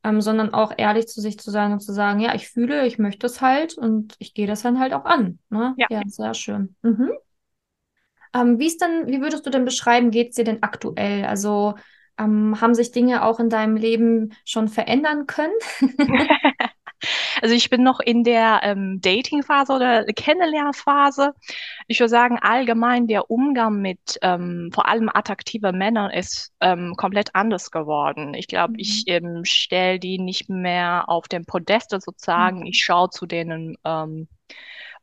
Ähm, 0.05 0.19
sondern 0.19 0.53
auch 0.53 0.73
ehrlich 0.77 1.07
zu 1.07 1.21
sich 1.21 1.39
zu 1.39 1.49
sein 1.49 1.71
und 1.71 1.79
zu 1.79 1.93
sagen, 1.93 2.19
ja, 2.19 2.35
ich 2.35 2.49
fühle, 2.49 2.85
ich 2.85 2.99
möchte 2.99 3.25
es 3.25 3.39
halt 3.39 3.77
und 3.77 4.15
ich 4.19 4.33
gehe 4.33 4.47
das 4.47 4.61
dann 4.61 4.77
halt 4.77 4.93
auch 4.93 5.05
an. 5.05 5.39
Ne? 5.49 5.75
Ja. 5.77 5.87
ja, 5.89 6.01
sehr 6.05 6.33
schön. 6.33 6.75
Mhm. 6.81 7.11
Ähm, 8.33 8.59
wie 8.59 8.67
ist 8.67 8.81
denn, 8.81 9.07
wie 9.07 9.21
würdest 9.21 9.45
du 9.45 9.49
denn 9.49 9.65
beschreiben, 9.65 10.11
geht 10.11 10.29
es 10.31 10.35
dir 10.35 10.43
denn 10.45 10.63
aktuell? 10.63 11.25
Also 11.25 11.75
Ähm, 12.15 12.61
haben 12.61 12.75
sich 12.75 12.91
Dinge 12.91 13.23
auch 13.23 13.39
in 13.39 13.49
deinem 13.49 13.75
Leben 13.75 14.33
schon 14.45 14.67
verändern 14.67 15.25
können? 15.25 15.53
Also 17.43 17.55
ich 17.55 17.69
bin 17.69 17.83
noch 17.83 17.99
in 17.99 18.23
der 18.23 18.61
ähm, 18.63 19.01
Dating-Phase 19.01 19.73
oder 19.73 20.05
Kennenlernphase. 20.05 21.33
Ich 21.89 21.99
würde 21.99 22.09
sagen, 22.09 22.39
allgemein 22.41 23.05
der 23.05 23.29
Umgang 23.29 23.81
mit 23.81 24.17
ähm, 24.21 24.71
vor 24.73 24.87
allem 24.87 25.09
attraktiven 25.13 25.77
Männern 25.77 26.09
ist 26.09 26.53
ähm, 26.61 26.93
komplett 26.95 27.35
anders 27.35 27.69
geworden. 27.69 28.33
Ich 28.33 28.47
glaube, 28.47 28.75
mhm. 28.75 28.79
ich 28.79 29.03
ähm, 29.07 29.43
stelle 29.43 29.99
die 29.99 30.19
nicht 30.19 30.47
mehr 30.47 31.09
auf 31.09 31.27
dem 31.27 31.43
Podest 31.43 31.89
sozusagen. 31.89 32.59
Mhm. 32.59 32.67
Ich 32.67 32.81
schaue 32.81 33.09
zu 33.09 33.25
denen 33.25 33.75
ähm, 33.83 34.29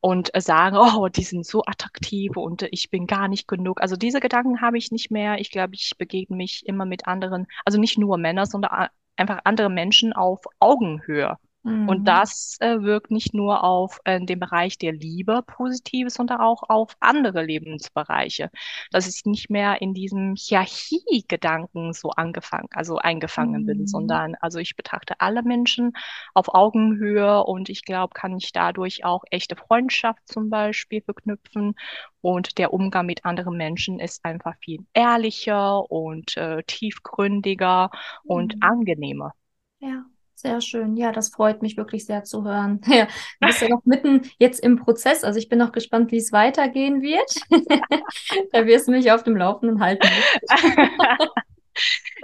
und 0.01 0.31
sagen, 0.35 0.79
oh, 0.81 1.09
die 1.09 1.25
sind 1.25 1.45
so 1.45 1.63
attraktiv 1.67 2.39
und 2.39 2.63
ich 2.71 2.89
bin 2.89 3.07
gar 3.07 3.29
nicht 3.29 3.49
genug. 3.49 3.83
Also 3.83 3.97
diese 3.97 4.21
Gedanken 4.21 4.63
habe 4.63 4.79
ich 4.79 4.91
nicht 4.91 5.11
mehr. 5.11 5.41
Ich 5.41 5.51
glaube, 5.51 5.75
ich 5.75 5.93
begegne 5.99 6.39
mich 6.39 6.65
immer 6.65 6.87
mit 6.87 7.07
anderen, 7.07 7.49
also 7.67 7.79
nicht 7.79 7.99
nur 7.99 8.17
Männer, 8.17 8.47
sondern 8.47 8.89
einfach 9.17 9.41
andere 9.45 9.69
Menschen 9.69 10.15
auf 10.15 10.41
Augenhöhe. 10.59 11.37
Mhm. 11.63 11.89
Und 11.89 12.05
das 12.05 12.57
äh, 12.61 12.81
wirkt 12.81 13.11
nicht 13.11 13.35
nur 13.35 13.63
auf 13.65 13.99
äh, 14.05 14.25
den 14.25 14.41
Bereich 14.41 14.79
der 14.79 14.93
Liebe 14.93 15.43
positiv, 15.47 16.09
sondern 16.09 16.41
auch 16.41 16.63
auf 16.69 16.97
andere 17.01 17.45
Lebensbereiche. 17.45 18.51
Dass 18.91 19.07
ich 19.07 19.25
nicht 19.27 19.51
mehr 19.51 19.83
in 19.83 19.93
diesem 19.93 20.35
Hierarchie-Gedanken 20.37 21.93
so 21.93 22.11
angefangen, 22.11 22.69
also 22.73 22.97
eingefangen 22.97 23.63
mhm. 23.63 23.67
bin, 23.67 23.87
sondern 23.87 24.35
also 24.41 24.59
ich 24.59 24.75
betrachte 24.77 25.21
alle 25.21 25.43
Menschen 25.43 25.93
auf 26.35 26.55
Augenhöhe 26.55 27.45
und 27.45 27.69
ich 27.69 27.85
glaube, 27.85 28.15
kann 28.15 28.37
ich 28.37 28.53
dadurch 28.53 29.05
auch 29.05 29.25
echte 29.31 29.57
Freundschaft 29.57 30.21
zum 30.27 30.49
Beispiel 30.49 31.03
verknüpfen. 31.03 31.75
Und 32.23 32.59
der 32.59 32.73
Umgang 32.73 33.07
mit 33.07 33.25
anderen 33.25 33.57
Menschen 33.57 33.99
ist 33.99 34.25
einfach 34.25 34.55
viel 34.61 34.85
ehrlicher 34.93 35.91
und 35.91 36.37
äh, 36.37 36.63
tiefgründiger 36.65 37.91
mhm. 38.25 38.31
und 38.31 38.63
angenehmer. 38.63 39.33
Ja. 39.79 40.05
Sehr 40.41 40.63
schön. 40.63 40.97
Ja, 40.97 41.13
das 41.13 41.29
freut 41.29 41.61
mich 41.61 41.77
wirklich 41.77 42.07
sehr 42.07 42.25
zu 42.25 42.45
hören. 42.45 42.81
Ja, 42.91 43.07
du 43.41 43.47
bist 43.47 43.61
ja 43.61 43.69
noch 43.69 43.85
mitten 43.85 44.23
jetzt 44.39 44.59
im 44.61 44.77
Prozess. 44.77 45.23
Also 45.23 45.39
ich 45.39 45.51
bin 45.51 45.59
noch 45.59 45.71
gespannt, 45.71 46.13
wie 46.13 46.17
es 46.17 46.33
weitergehen 46.33 47.03
wird. 47.03 47.31
da 48.53 48.65
wirst 48.65 48.89
du 48.89 48.93
mich 48.93 49.13
auf 49.13 49.23
dem 49.23 49.37
Laufenden 49.37 49.81
halten. 49.81 50.09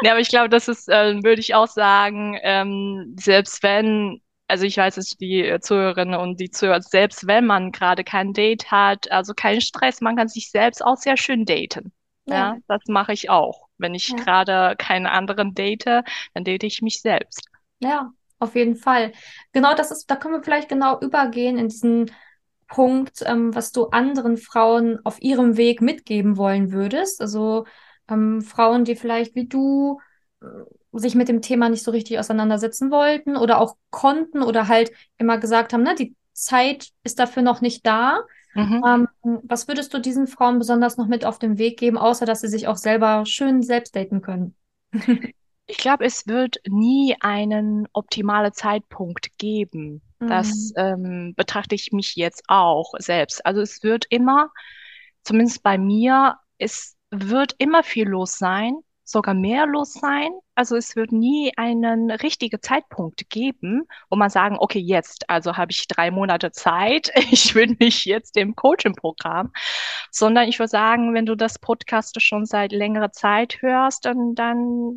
ja, 0.03 0.13
aber 0.13 0.21
ich 0.21 0.31
glaube, 0.31 0.49
das 0.49 0.67
ist, 0.67 0.89
äh, 0.89 1.23
würde 1.23 1.41
ich 1.41 1.55
auch 1.55 1.67
sagen, 1.67 2.39
ähm, 2.43 3.15
selbst 3.21 3.63
wenn 3.63 4.23
also 4.49 4.65
ich 4.65 4.77
weiß 4.77 4.97
es, 4.97 5.11
die 5.17 5.57
Zuhörerinnen 5.61 6.19
und 6.19 6.41
die 6.41 6.51
Zuhörer, 6.51 6.81
selbst 6.81 7.27
wenn 7.27 7.47
man 7.47 7.73
gerade 7.73 8.05
kein 8.05 8.33
Date 8.33 8.71
hat, 8.71 9.11
also 9.11 9.35
keinen 9.35 9.61
Stress, 9.61 10.01
man 10.01 10.17
kann 10.17 10.29
sich 10.29 10.51
selbst 10.51 10.83
auch 10.83 10.97
sehr 10.97 11.17
schön 11.17 11.45
daten. 11.45 11.93
Ja, 12.27 12.35
ja 12.35 12.57
das 12.69 12.83
mache 12.87 13.13
ich 13.13 13.29
auch. 13.29 13.67
Wenn 13.77 13.95
ich 13.95 14.09
ja. 14.09 14.17
gerade 14.17 14.77
keinen 14.77 15.07
anderen 15.07 15.53
date, 15.53 16.05
dann 16.33 16.45
date 16.45 16.63
ich 16.63 16.81
mich 16.81 17.01
selbst. 17.03 17.51
Ja, 17.81 18.13
auf 18.39 18.55
jeden 18.55 18.77
Fall. 18.77 19.13
Genau 19.53 19.75
das 19.75 19.91
ist, 19.91 20.11
da 20.11 20.17
können 20.17 20.35
wir 20.35 20.43
vielleicht 20.43 20.69
genau 20.69 21.01
übergehen 21.01 21.59
in 21.59 21.69
diesen 21.69 22.11
Punkt, 22.69 23.23
ähm, 23.25 23.55
was 23.55 23.73
du 23.73 23.87
anderen 23.87 24.37
Frauen 24.37 24.99
auf 25.05 25.21
ihrem 25.23 25.57
Weg 25.57 25.81
mitgeben 25.81 26.37
wollen 26.37 26.73
würdest. 26.73 27.21
Also 27.21 27.65
ähm, 28.09 28.43
Frauen, 28.43 28.85
die 28.85 28.97
vielleicht 28.97 29.35
wie 29.35 29.47
du 29.47 30.01
äh, 30.43 30.47
sich 30.93 31.15
mit 31.15 31.29
dem 31.29 31.43
Thema 31.43 31.69
nicht 31.69 31.83
so 31.83 31.91
richtig 31.91 32.19
auseinandersetzen 32.19 32.91
wollten 32.91 33.37
oder 33.37 33.61
auch 33.61 33.77
konnten 33.91 34.43
oder 34.43 34.69
halt 34.69 34.91
immer 35.19 35.39
gesagt 35.39 35.73
haben, 35.73 35.83
ne, 35.83 35.95
die 35.95 36.15
Zeit 36.33 36.91
ist 37.05 37.19
dafür 37.19 37.43
noch 37.43 37.61
nicht 37.61 37.87
da. 37.87 38.21
Mhm. 38.55 38.83
Ähm, 38.87 39.09
was 39.45 39.69
würdest 39.69 39.93
du 39.95 39.99
diesen 39.99 40.27
Frauen 40.27 40.59
besonders 40.59 40.97
noch 40.97 41.07
mit 41.07 41.25
auf 41.25 41.39
den 41.39 41.59
Weg 41.59 41.79
geben, 41.79 41.99
außer 41.99 42.27
dass 42.27 42.41
sie 42.41 42.49
sich 42.49 42.69
auch 42.69 42.77
selber 42.77 43.25
schön 43.27 43.63
selbst 43.63 43.95
daten 43.95 44.23
können? 44.23 44.55
Ich 45.67 45.79
glaube, 45.79 46.05
es 46.05 46.27
wird 46.27 46.59
nie 46.69 47.17
einen 47.21 47.89
optimalen 47.93 48.53
Zeitpunkt 48.53 49.37
geben. 49.39 50.03
Mhm. 50.21 50.29
Das 50.29 50.73
ähm, 50.77 51.35
betrachte 51.37 51.75
ich 51.75 51.93
mich 51.93 52.15
jetzt 52.17 52.45
auch 52.49 52.93
selbst. 52.99 53.45
Also 53.45 53.61
es 53.61 53.83
wird 53.83 54.07
immer, 54.11 54.51
zumindest 55.25 55.63
bei 55.63 55.77
mir, 55.77 56.39
es 56.59 56.97
wird 57.11 57.55
immer 57.59 57.83
viel 57.83 58.09
los 58.09 58.39
sein 58.39 58.81
sogar 59.07 59.35
mehr 59.35 59.67
los 59.67 59.95
sein. 59.95 60.31
Also 60.57 60.75
es 60.77 60.97
wird 60.97 61.13
nie 61.13 61.53
einen 61.57 62.11
richtigen 62.11 62.61
Zeitpunkt 62.61 63.31
geben, 63.31 63.85
wo 64.11 64.17
man 64.17 64.31
sagen, 64.31 64.57
okay, 64.59 64.81
jetzt, 64.81 65.31
also 65.31 65.57
habe 65.57 65.71
ich 65.71 65.87
drei 65.87 66.11
Monate 66.11 66.51
Zeit, 66.51 67.13
ich 67.31 67.55
will 67.55 67.77
mich 67.79 68.05
jetzt 68.05 68.37
im 68.37 68.57
Coaching-Programm, 68.57 69.53
sondern 70.11 70.49
ich 70.49 70.59
würde 70.59 70.71
sagen, 70.71 71.15
wenn 71.15 71.25
du 71.25 71.37
das 71.37 71.59
Podcast 71.61 72.21
schon 72.21 72.47
seit 72.47 72.73
längerer 72.73 73.13
Zeit 73.13 73.63
hörst, 73.63 74.07
dann, 74.07 74.35
dann 74.35 74.97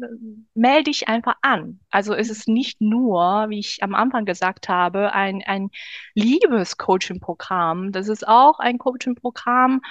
melde 0.56 0.86
dich 0.86 1.08
einfach 1.08 1.36
an. 1.44 1.80
Also 1.92 2.16
es 2.16 2.32
ist 2.32 2.48
nicht 2.48 2.82
nur, 2.82 3.46
wie 3.50 3.60
ich 3.60 3.84
am 3.84 3.94
Anfang 3.94 4.26
gesagt 4.26 4.70
habe, 4.70 5.14
ein, 5.14 5.44
ein 5.46 5.70
Liebes-Coaching-Programm. 6.16 7.92
Das 7.92 8.08
ist 8.08 8.28
auch 8.28 8.60
ein 8.60 8.80
Coaching-Programm, 8.80 9.82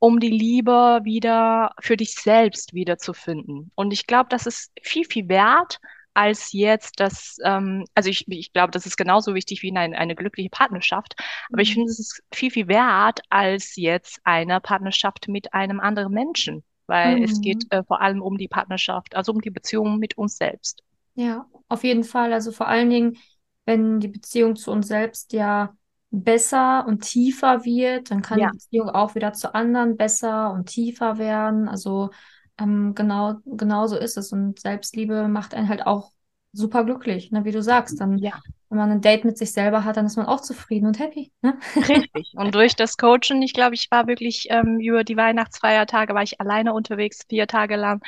um 0.00 0.18
die 0.18 0.30
Liebe 0.30 1.00
wieder 1.04 1.74
für 1.78 1.96
dich 1.96 2.14
selbst 2.14 2.74
wiederzufinden. 2.74 3.70
Und 3.74 3.92
ich 3.92 4.06
glaube, 4.06 4.28
das 4.30 4.46
ist 4.46 4.72
viel, 4.82 5.04
viel 5.04 5.28
wert, 5.28 5.78
als 6.14 6.52
jetzt 6.52 6.98
das, 6.98 7.36
ähm, 7.44 7.84
also 7.94 8.10
ich, 8.10 8.26
ich 8.28 8.52
glaube, 8.52 8.72
das 8.72 8.86
ist 8.86 8.96
genauso 8.96 9.34
wichtig 9.34 9.62
wie 9.62 9.76
eine, 9.76 9.96
eine 9.96 10.16
glückliche 10.16 10.50
Partnerschaft, 10.50 11.14
aber 11.52 11.62
ich 11.62 11.70
mhm. 11.70 11.74
finde, 11.74 11.92
es 11.92 12.00
ist 12.00 12.22
viel, 12.32 12.50
viel 12.50 12.66
wert 12.66 13.20
als 13.28 13.76
jetzt 13.76 14.20
eine 14.24 14.60
Partnerschaft 14.60 15.28
mit 15.28 15.54
einem 15.54 15.78
anderen 15.78 16.12
Menschen, 16.12 16.64
weil 16.86 17.18
mhm. 17.18 17.24
es 17.24 17.40
geht 17.40 17.66
äh, 17.70 17.84
vor 17.84 18.00
allem 18.00 18.22
um 18.22 18.38
die 18.38 18.48
Partnerschaft, 18.48 19.14
also 19.14 19.32
um 19.32 19.40
die 19.40 19.50
Beziehung 19.50 19.98
mit 19.98 20.18
uns 20.18 20.36
selbst. 20.36 20.82
Ja, 21.14 21.46
auf 21.68 21.84
jeden 21.84 22.04
Fall. 22.04 22.32
Also 22.32 22.52
vor 22.52 22.66
allen 22.66 22.90
Dingen, 22.90 23.18
wenn 23.66 24.00
die 24.00 24.08
Beziehung 24.08 24.56
zu 24.56 24.72
uns 24.72 24.88
selbst 24.88 25.32
ja 25.32 25.76
besser 26.10 26.84
und 26.86 27.02
tiefer 27.02 27.64
wird, 27.64 28.10
dann 28.10 28.22
kann 28.22 28.38
ja. 28.38 28.48
die 28.50 28.58
Beziehung 28.58 28.90
auch 28.90 29.14
wieder 29.14 29.32
zu 29.32 29.54
anderen 29.54 29.96
besser 29.96 30.52
und 30.52 30.66
tiefer 30.66 31.18
werden. 31.18 31.68
Also 31.68 32.10
ähm, 32.58 32.94
genau, 32.94 33.36
genau 33.46 33.86
so 33.86 33.96
ist 33.96 34.16
es. 34.16 34.32
Und 34.32 34.60
Selbstliebe 34.60 35.28
macht 35.28 35.54
einen 35.54 35.68
halt 35.68 35.86
auch 35.86 36.10
super 36.52 36.84
glücklich, 36.84 37.30
ne? 37.30 37.44
wie 37.44 37.52
du 37.52 37.62
sagst. 37.62 38.00
Dann, 38.00 38.18
ja. 38.18 38.32
wenn 38.68 38.78
man 38.78 38.90
ein 38.90 39.00
Date 39.00 39.24
mit 39.24 39.38
sich 39.38 39.52
selber 39.52 39.84
hat, 39.84 39.96
dann 39.96 40.06
ist 40.06 40.16
man 40.16 40.26
auch 40.26 40.40
zufrieden 40.40 40.86
und 40.86 40.98
happy. 40.98 41.32
Ne? 41.42 41.58
Richtig. 41.76 42.32
Und 42.34 42.54
durch 42.54 42.74
das 42.74 42.96
Coaching, 42.96 43.42
ich 43.42 43.54
glaube, 43.54 43.74
ich 43.74 43.88
war 43.90 44.06
wirklich 44.06 44.48
ähm, 44.50 44.80
über 44.80 45.04
die 45.04 45.16
Weihnachtsfeiertage, 45.16 46.14
war 46.14 46.22
ich 46.22 46.40
alleine 46.40 46.74
unterwegs, 46.74 47.20
vier 47.28 47.46
Tage 47.46 47.76
lang. 47.76 48.02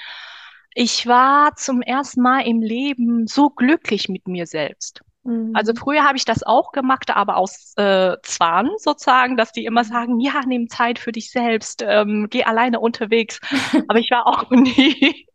Ich 0.74 1.06
war 1.06 1.54
zum 1.54 1.82
ersten 1.82 2.22
Mal 2.22 2.46
im 2.46 2.62
Leben 2.62 3.26
so 3.26 3.50
glücklich 3.50 4.08
mit 4.08 4.26
mir 4.26 4.46
selbst. 4.46 5.02
Also 5.24 5.72
mhm. 5.72 5.76
früher 5.76 6.04
habe 6.04 6.16
ich 6.16 6.24
das 6.24 6.42
auch 6.42 6.72
gemacht, 6.72 7.10
aber 7.10 7.36
aus 7.36 7.74
äh, 7.76 8.16
Zwang 8.22 8.70
sozusagen, 8.78 9.36
dass 9.36 9.52
die 9.52 9.64
immer 9.64 9.84
sagen, 9.84 10.18
ja, 10.18 10.40
nimm 10.46 10.68
Zeit 10.68 10.98
für 10.98 11.12
dich 11.12 11.30
selbst, 11.30 11.84
ähm, 11.86 12.26
geh 12.28 12.42
alleine 12.42 12.80
unterwegs. 12.80 13.40
aber 13.88 14.00
ich 14.00 14.10
war 14.10 14.26
auch 14.26 14.50
nie 14.50 15.26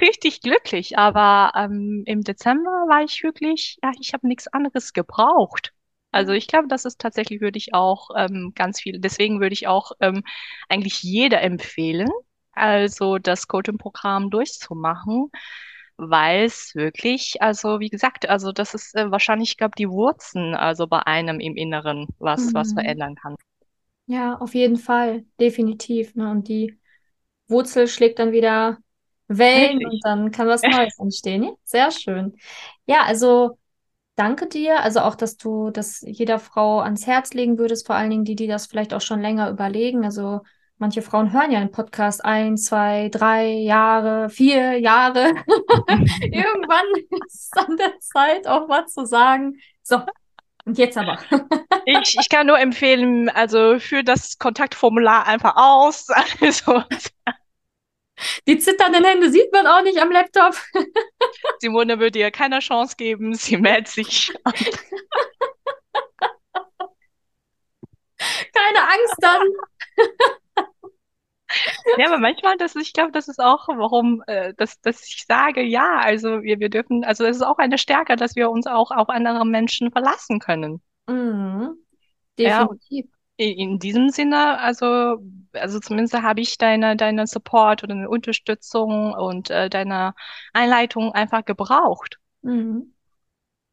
richtig 0.00 0.42
glücklich. 0.42 0.96
Aber 0.96 1.52
ähm, 1.56 2.04
im 2.06 2.22
Dezember 2.22 2.70
war 2.88 3.02
ich 3.02 3.22
wirklich, 3.24 3.78
ja, 3.82 3.90
ich 4.00 4.12
habe 4.12 4.28
nichts 4.28 4.46
anderes 4.46 4.92
gebraucht. 4.92 5.72
Also 6.12 6.32
ich 6.32 6.46
glaube, 6.46 6.68
das 6.68 6.84
ist 6.84 7.00
tatsächlich, 7.00 7.40
würde 7.40 7.58
ich 7.58 7.74
auch 7.74 8.10
ähm, 8.16 8.52
ganz 8.54 8.80
viel, 8.80 8.98
deswegen 8.98 9.40
würde 9.40 9.52
ich 9.52 9.66
auch 9.66 9.92
ähm, 10.00 10.22
eigentlich 10.68 11.02
jeder 11.02 11.42
empfehlen, 11.42 12.08
also 12.52 13.18
das 13.18 13.46
Coaching-Programm 13.46 14.30
durchzumachen 14.30 15.30
weil 15.98 16.44
es 16.44 16.74
wirklich, 16.74 17.42
also 17.42 17.80
wie 17.80 17.90
gesagt, 17.90 18.28
also 18.28 18.52
das 18.52 18.72
ist 18.72 18.94
äh, 18.94 19.10
wahrscheinlich, 19.10 19.50
ich 19.50 19.56
glaube, 19.56 19.74
die 19.76 19.90
Wurzeln, 19.90 20.54
also 20.54 20.86
bei 20.86 21.00
einem 21.00 21.40
im 21.40 21.56
Inneren, 21.56 22.06
was, 22.18 22.46
mhm. 22.46 22.54
was 22.54 22.72
verändern 22.72 23.16
kann. 23.16 23.34
Ja, 24.06 24.36
auf 24.36 24.54
jeden 24.54 24.76
Fall, 24.76 25.24
definitiv. 25.38 26.14
Ne? 26.14 26.30
Und 26.30 26.48
die 26.48 26.78
Wurzel 27.48 27.88
schlägt 27.88 28.20
dann 28.20 28.32
wieder 28.32 28.78
Wellen 29.26 29.78
Richtig. 29.78 29.86
und 29.86 30.00
dann 30.04 30.30
kann 30.30 30.48
was 30.48 30.62
Neues 30.62 30.98
entstehen. 30.98 31.42
Ja, 31.42 31.50
sehr 31.64 31.90
schön. 31.90 32.36
Ja, 32.86 33.02
also 33.02 33.58
danke 34.14 34.46
dir. 34.46 34.80
Also 34.82 35.00
auch, 35.00 35.16
dass 35.16 35.36
du 35.36 35.70
das 35.70 36.00
jeder 36.06 36.38
Frau 36.38 36.80
ans 36.80 37.06
Herz 37.06 37.34
legen 37.34 37.58
würdest, 37.58 37.86
vor 37.86 37.96
allen 37.96 38.10
Dingen 38.10 38.24
die, 38.24 38.36
die 38.36 38.46
das 38.46 38.66
vielleicht 38.66 38.94
auch 38.94 39.00
schon 39.00 39.20
länger 39.20 39.50
überlegen. 39.50 40.04
Also 40.04 40.40
manche 40.78 41.02
Frauen 41.02 41.32
hören 41.32 41.50
ja 41.50 41.58
einen 41.58 41.70
Podcast 41.70 42.24
ein, 42.24 42.56
zwei, 42.56 43.08
drei 43.10 43.48
Jahre, 43.48 44.30
vier 44.30 44.78
Jahre. 44.78 45.34
Irgendwann 46.22 46.86
ist 47.26 47.52
es 47.52 47.66
an 47.66 47.76
der 47.76 47.98
Zeit, 48.00 48.46
auch 48.46 48.68
was 48.68 48.92
zu 48.94 49.04
sagen. 49.04 49.60
So, 49.82 50.02
und 50.64 50.76
jetzt 50.78 50.96
aber. 50.98 51.18
ich, 51.86 52.16
ich 52.20 52.28
kann 52.28 52.46
nur 52.46 52.58
empfehlen, 52.58 53.28
also 53.30 53.78
für 53.78 54.04
das 54.04 54.38
Kontaktformular 54.38 55.26
einfach 55.26 55.56
aus. 55.56 56.08
Also, 56.40 56.82
die 58.46 58.58
zitternden 58.58 59.04
Hände 59.04 59.30
sieht 59.30 59.52
man 59.52 59.66
auch 59.66 59.80
nicht 59.82 59.98
am 59.98 60.10
Laptop. 60.10 60.54
Simone 61.60 62.00
würde 62.00 62.18
ihr 62.18 62.30
keine 62.30 62.58
Chance 62.58 62.96
geben, 62.96 63.34
sie 63.34 63.56
meldet 63.56 63.88
sich. 63.88 64.32
Keine 68.18 68.82
Angst 68.82 69.16
dann. 69.20 69.42
Ja, 71.96 72.06
aber 72.06 72.18
manchmal, 72.18 72.56
das, 72.58 72.76
ich 72.76 72.92
glaube, 72.92 73.12
das 73.12 73.28
ist 73.28 73.40
auch, 73.40 73.68
warum, 73.68 74.22
äh, 74.26 74.54
dass, 74.56 74.80
dass 74.80 75.06
ich 75.06 75.24
sage, 75.26 75.62
ja, 75.62 75.98
also 75.98 76.42
wir, 76.42 76.60
wir 76.60 76.68
dürfen, 76.68 77.04
also 77.04 77.24
es 77.24 77.36
ist 77.36 77.42
auch 77.42 77.58
eine 77.58 77.78
Stärke, 77.78 78.16
dass 78.16 78.36
wir 78.36 78.50
uns 78.50 78.66
auch 78.66 78.90
auf 78.90 79.08
andere 79.08 79.46
Menschen 79.46 79.90
verlassen 79.90 80.38
können. 80.38 80.82
Mhm. 81.06 81.76
Definitiv. 82.38 83.06
Ja, 83.06 83.12
in 83.38 83.78
diesem 83.78 84.10
Sinne, 84.10 84.58
also, 84.58 85.18
also 85.52 85.78
zumindest 85.78 86.14
habe 86.14 86.40
ich 86.40 86.58
deine, 86.58 86.96
deine 86.96 87.26
Support 87.26 87.84
oder 87.84 87.94
eine 87.94 88.08
Unterstützung 88.08 89.14
und 89.14 89.48
äh, 89.50 89.70
deine 89.70 90.14
Einleitung 90.52 91.12
einfach 91.12 91.44
gebraucht. 91.44 92.18
Mhm. 92.42 92.94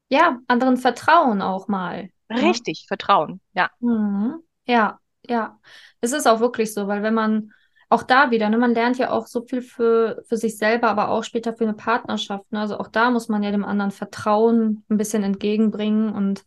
Ja, 0.10 0.40
anderen 0.48 0.78
vertrauen 0.78 1.42
auch 1.42 1.68
mal. 1.68 2.10
Richtig, 2.30 2.82
ja. 2.82 2.88
Vertrauen, 2.88 3.42
ja. 3.54 3.70
Mhm. 3.80 4.36
Ja, 4.68 5.00
ja. 5.28 5.60
Es 6.02 6.12
ist 6.12 6.28
auch 6.28 6.40
wirklich 6.40 6.74
so, 6.74 6.88
weil 6.88 7.02
wenn 7.02 7.16
man 7.16 7.52
auch 7.90 8.04
da 8.04 8.32
wieder, 8.32 8.50
ne, 8.50 8.58
man 8.58 8.74
lernt 8.74 8.98
ja 8.98 9.12
auch 9.12 9.28
so 9.28 9.42
viel 9.42 9.62
für, 9.62 10.24
für 10.28 10.38
sich 10.38 10.58
selber, 10.58 10.90
aber 10.90 11.10
auch 11.10 11.24
später 11.24 11.54
für 11.54 11.66
eine 11.66 11.74
Partnerschaft. 11.74 12.52
Ne? 12.52 12.60
Also 12.60 12.80
auch 12.80 12.88
da 12.88 13.12
muss 13.12 13.30
man 13.30 13.44
ja 13.44 13.52
dem 13.52 13.66
anderen 13.66 13.92
Vertrauen 13.92 14.84
ein 14.90 14.98
bisschen 14.98 15.24
entgegenbringen 15.24 16.14
und 16.14 16.44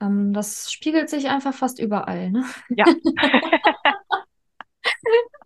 ähm, 0.00 0.32
das 0.32 0.70
spiegelt 0.70 1.10
sich 1.10 1.28
einfach 1.28 1.54
fast 1.54 1.80
überall. 1.80 2.30
Ne? 2.30 2.44
Ja. 2.68 2.84